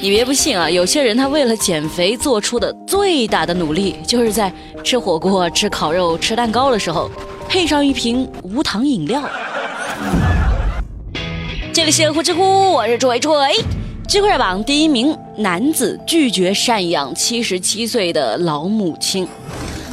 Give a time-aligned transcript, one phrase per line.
[0.00, 4.52] 你别不信啊，有些人他为了减肥做出的最大的努力，就是在
[4.84, 7.10] 吃火锅、吃烤肉、吃蛋糕的时候，
[7.48, 9.20] 配上一瓶无糖饮料。
[11.72, 13.32] 这里是呼知乎，我是锤锤。
[14.06, 19.26] 知乎热榜第一名，男子拒绝赡养七十七岁的老母亲。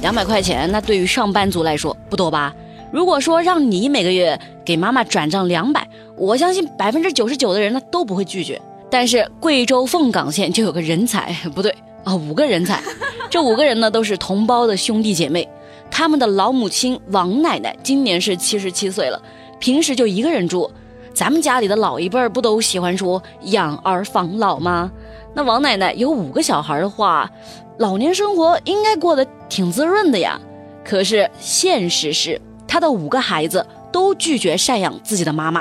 [0.00, 2.54] 两百块钱，那对于上班族来说不多吧？
[2.90, 5.86] 如果说让你每个月给妈妈转账两百，
[6.16, 8.58] 我相信百分之九十九的人呢都不会拒绝。
[8.90, 12.82] 但是贵州凤岗县就有个人才， 不对啊，五个人才，
[13.30, 15.48] 这五个人呢都是同胞的兄弟姐妹，
[15.90, 19.22] 他们的老母亲王奶奶今年是七十七岁了，
[19.58, 20.70] 平时就一个人住。
[21.12, 24.90] 咱们家里的老一辈儿不都喜欢说养儿防老吗？
[25.34, 27.30] 那王奶奶有五个小孩的话，
[27.78, 30.40] 老年生活应该过得挺滋润的呀。
[30.84, 35.60] 可是现实是，她的五个孩子都拒绝赡养自己的妈妈。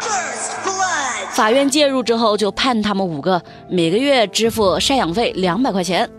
[1.31, 6.09] 法院介入之后，就判他们五个每个月支付赡养费两百块钱。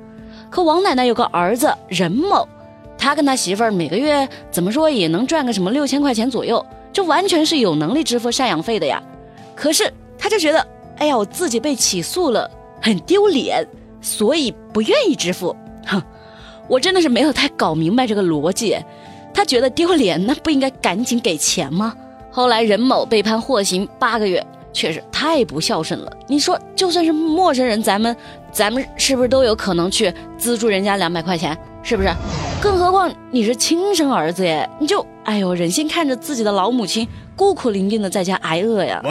[0.48, 2.48] 可王奶奶有个儿子任某，
[2.96, 9.02] 他跟他媳妇儿每个月怎么说也能赚个什么六千块钱左右，这完全是有能力支付赡养费的呀。
[9.54, 13.66] 可是他就觉得，哎呀，我自己被起诉了，很丢脸，
[14.00, 15.54] 所以不愿意支付。
[15.86, 16.02] 哼，
[16.68, 18.76] 我真的是没有太搞明白这个逻辑。
[19.34, 21.94] 他觉得丢脸，那不应该赶紧给钱吗？
[22.32, 24.44] 后来任某被判获刑八个月。
[24.72, 26.12] 确实太不孝顺了。
[26.26, 28.16] 你说，就算是陌生人，咱们
[28.52, 31.56] 咱们是不是都有可能去资助人家两百块钱？
[31.82, 32.12] 是不是？
[32.60, 39.02] 更何况你是亲生儿子耶，你就哎呦，忍心看着自己的老母亲孤苦伶仃的在家挨饿呀？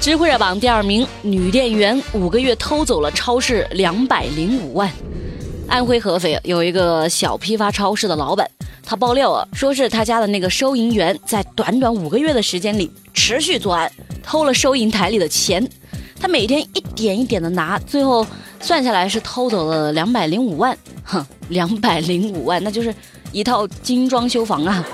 [0.00, 4.90] 知乎热榜第二名，女店员五个月偷走了超市两百零五万。
[5.70, 8.50] 安徽合肥有一个小批发超市的老板，
[8.84, 13.90] 他爆料啊，说是他家的那个收银员在短短五个月的时间里持续作案。
[14.20, 15.66] 偷了收银台里的钱，
[16.20, 18.26] 他每天一点一点的拿，最后
[18.58, 20.76] 算下来是偷走了两百零五万。
[21.04, 22.92] 哼， 两百零五万，那就是
[23.30, 24.84] 一套精装修房啊！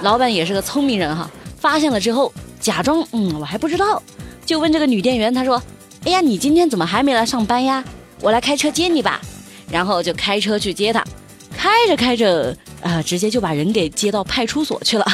[0.00, 4.02] 老板也是个聪明人哈，发现了之后，假装嗯我还不知道，
[4.46, 5.62] 就问这个女店员，他说
[6.04, 7.84] ：“哎呀，你今天怎么还没来上班呀？
[8.22, 9.20] 我来开车接你吧。”
[9.70, 11.02] 然后就开车去接他，
[11.56, 15.04] 开着开着啊，直接就把人给接到派出所去了。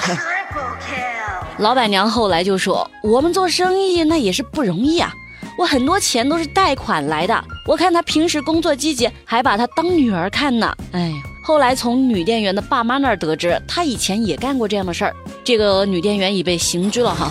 [1.59, 5.13] 老板娘后来就说：“我们做生意那也是不容易啊，
[5.59, 7.45] 我很多钱都是贷款来的。
[7.67, 10.75] 我看她平时工作积极，还把她当女儿看呢。
[10.93, 11.13] 哎，
[11.45, 15.15] 后来从女店员的爸妈那儿得知，她以前也干过这样的事儿。
[15.45, 17.31] 这个女店员已被刑拘了哈。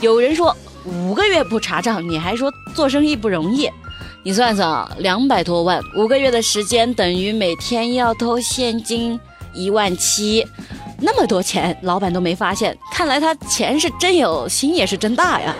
[0.00, 0.54] 有人说
[0.84, 3.70] 五个月不查账，你还说做生意不容易？
[4.22, 9.18] 你算算啊，两百多万，五个月的时间等于每天要偷现金
[9.54, 10.46] 一万七。”
[11.02, 15.56] 那么多钱，老板都没发现，看来他钱是真有，心也是真大呀。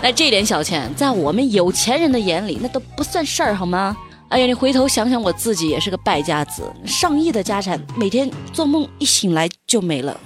[0.00, 3.94] 那这点小钱，在我们有钱人的眼里，那都不算事儿，好吗？
[4.30, 10.18] 哎呀，你回头想想，我自己也是个败家子，上亿的家产，每天做梦一醒来就没了。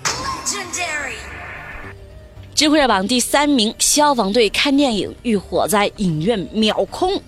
[2.54, 7.20] 智慧热榜第三名，消防队看电影遇火灾，影院秒空。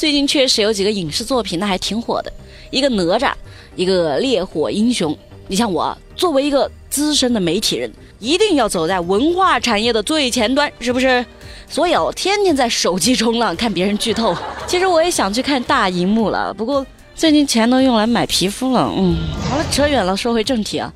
[0.00, 2.32] 最近确实有几个影视作品，那还挺火的，
[2.70, 3.34] 一个哪吒，
[3.76, 5.14] 一个烈火英雄。
[5.46, 5.94] 你像我。
[6.16, 11.22] 作为一个资深的媒体人，一定要走在文化产业的最前端，是不是？
[11.68, 14.34] 所以我天天在手机冲浪看别人剧透。
[14.66, 18.90] 其实我也想去看大荧幕了，不过最近钱都用来买皮肤了。
[18.96, 19.18] 嗯，
[19.50, 20.90] 好了，扯远了，说回正题啊。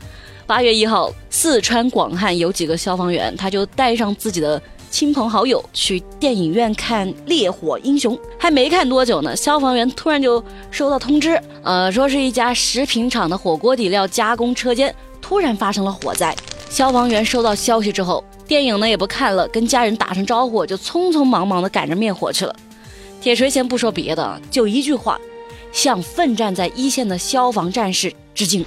[0.46, 4.60] 八月一号，四川广汉有几个消防员，他就带上自己的
[4.94, 10.40] 亲朋好友去电影院看《烈火英雄》，还没看多久呢，消防员突然就
[10.70, 14.94] 收到通知，呃，说是一家食品厂的火锅底料加工车间。
[15.20, 16.32] 突然发生了火灾，
[16.70, 22.54] 消防员收到消息之后，电影呢也不看了，跟家人打声招呼，就匆匆忙忙的赶着灭火去了。
[23.20, 25.18] 铁锤先不说别的，就一句话，
[25.72, 28.64] 向奋战在一线的消防战士致敬。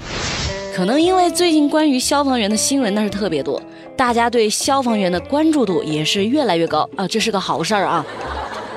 [0.76, 3.60] 可能因为最近关于消防员的新闻那是特别多，
[3.98, 8.06] 大家对消防员的关注度也是越来越高啊，这是个好事儿啊。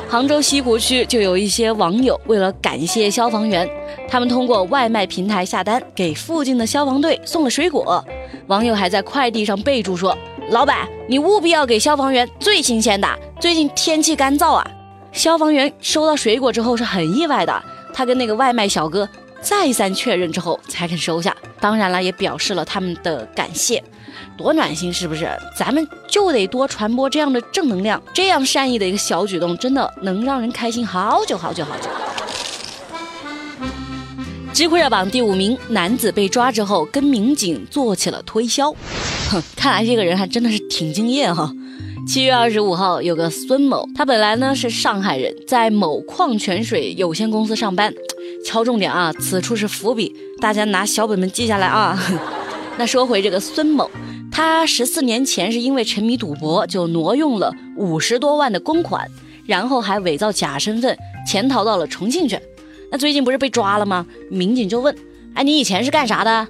[0.10, 3.70] 杭州西湖区就有一些网友为了感谢消防员，
[4.10, 8.04] 他们通过外卖平台下单，给附近的消防队送了水果。
[8.48, 10.18] 网友还在快递上备注说
[10.50, 13.08] ：“老板，你务必要给消防员最新鲜的，
[13.40, 14.68] 最近天气干燥啊。”
[15.14, 17.64] 消防员收到水果之后是很意外的，
[17.94, 19.08] 他跟那个外卖小哥
[19.40, 23.82] 再三确认之后才肯收下，当然了，也表示了他们的感谢。
[24.38, 25.30] 多暖心是不是？
[25.58, 31.90] 咱们就得多传播这样的正能量，这样善意的一个小举动，真的能让人开心好久好久好久。
[34.54, 38.72] 知乎热榜第五名，男子被抓之后跟民警做起了推销。
[39.30, 41.52] 哼，看来这个人还真的是挺敬业哈。
[42.08, 47.94] 七月二十五号，有个孙某，他本来呢是上海人，在某矿泉水有限公司上班。
[48.44, 51.98] 敲重点啊，此处是伏笔，大家拿小本本记下来啊。
[52.78, 53.90] 那说回这个孙某，
[54.32, 59.08] 他十四年前是因为沉迷赌博，就挪用了五十多万的公款，
[59.46, 60.98] 然后还伪造假身份
[61.28, 62.40] 潜逃到了重庆去。
[62.92, 64.06] 那最近不是被抓了吗？
[64.30, 64.96] 民警就问
[65.36, 66.48] ：“哎，你以前是干啥的？”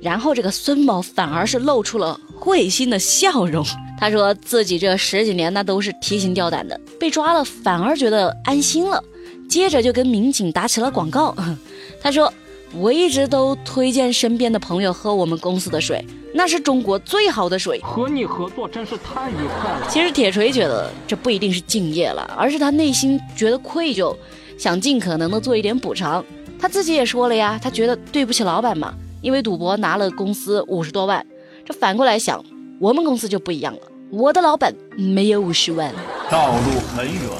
[0.00, 3.64] 然后这个孙某反而是露出了会心的笑容。
[3.98, 9.02] 他说自己这十几年那都是提心吊胆的，被抓了反而觉得安心了。
[9.48, 11.34] 接着就跟民警打起了广告。
[12.02, 12.32] 他说
[12.76, 16.04] ：“我一直都推荐身边的朋友喝我们公司的水，
[16.34, 17.80] 那是中国最好的水。
[17.82, 24.16] 和你合作真是太愉快了。”其实铁锤觉得这不一定是敬业了，而是他内心觉得愧疚，
[24.58, 26.24] 想尽可能的做一点补偿。
[26.58, 31.24] 他自己也说了呀，他觉得对不起老板嘛，因为赌博拿了公司五十多万。
[31.64, 32.44] 这反过来想，
[32.80, 33.80] 我们公司就不一样了，
[34.10, 35.92] 我的老板没有五十万。
[36.30, 37.30] 道路很远，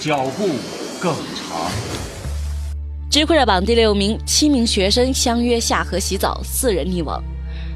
[0.00, 0.48] 脚步。
[1.02, 1.91] 更长。
[3.12, 7.22] 知乎热榜第六名，七名学生相约下河洗澡，四人溺亡。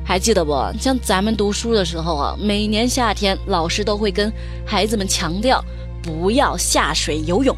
[0.02, 0.54] 还记得不？
[0.80, 4.32] 像咱们读书的时候啊，每年夏天老师都会跟
[4.64, 5.62] 孩子们强调
[6.02, 7.54] 不要下水游泳。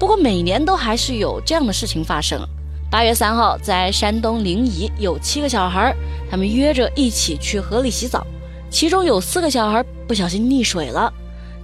[0.00, 2.44] 不过每年都还是有这样的事情发生。
[2.90, 5.94] 八月三号，在山东临沂有七个小孩，
[6.28, 8.26] 他们约着一起去河里洗澡，
[8.68, 11.12] 其中有四个小孩不小心溺水了。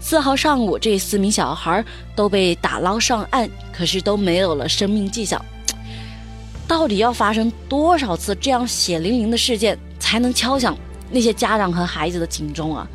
[0.03, 1.83] 四号上午，这四名小孩
[2.17, 5.43] 都被打捞上岸，可是都没有了生命迹象。
[6.67, 10.77] 到底要发生多少次这样血淋淋的事件，才能敲响
[11.09, 12.87] 那些家长和孩子的警钟啊？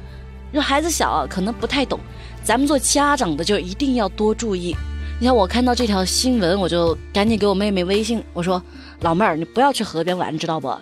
[0.51, 1.97] 这孩子小啊，可能不太懂，
[2.43, 4.75] 咱们做家长的就一定要多注意。
[5.17, 8.61] 你像，我看到这条新闻，我就赶紧给我妹妹微信，我说
[8.99, 10.77] ：“老妹儿，你不要去河边玩，知道不？”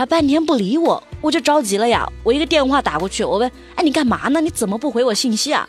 [0.00, 1.02] 她半天不理我。
[1.20, 2.10] 我就着急了呀！
[2.24, 4.40] 我一个电话打过去，我问：“哎，你干嘛呢？
[4.40, 5.68] 你怎么不回我信息啊？”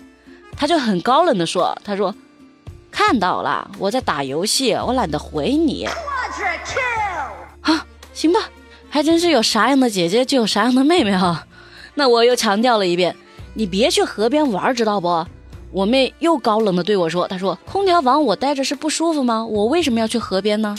[0.56, 2.16] 他就很高冷的说：“他说
[2.90, 5.84] 看到了，我在打游戏，我懒得回你。”
[7.60, 8.40] 啊，行吧，
[8.90, 11.46] 还真是有啥样的姐姐就有啥样的妹妹哈。
[11.96, 13.14] 那我又强调了一遍
[13.56, 15.28] ：“你别去河边玩，知道不？”
[15.72, 19.46] 我妹又高冷的对我说：“她说空调房我待着是不舒服吗？
[19.46, 20.76] 我为什么要去河边呢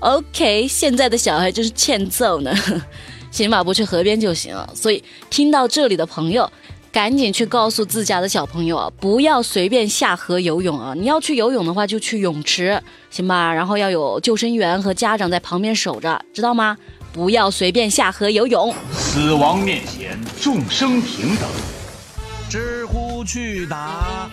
[0.00, 2.52] ？”OK，现在的小孩真是欠揍呢。
[3.30, 4.68] 行吧不去河边就行了。
[4.74, 6.50] 所以听到这里的朋友，
[6.90, 10.92] 赶紧去告诉自家的小朋友啊，不要随便下河游泳啊！
[10.94, 13.54] 你要去游泳的话，就去泳池，行吧？
[13.54, 16.76] 然后要有救生员和家长在旁边守着，知道吗？
[17.12, 18.74] 不要随便下河游泳。
[18.92, 21.48] 死亡面前，众生平等。
[22.50, 24.30] 知乎去答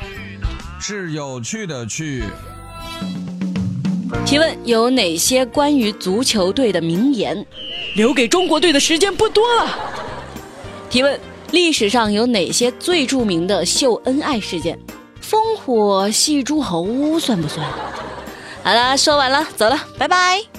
[0.80, 2.24] 是有趣的趣。
[4.26, 7.46] 提问：有哪些关于足球队的名言？
[7.96, 9.78] 留给中国队的时间不多了。
[10.90, 11.20] 提问：
[11.52, 14.78] 历史上有哪些最著名的秀恩爱事件？
[15.22, 17.68] 烽火戏诸侯算不算？
[18.64, 20.59] 好了，说完了，走了，拜拜。